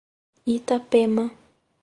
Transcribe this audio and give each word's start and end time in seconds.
Itapema 0.55 1.25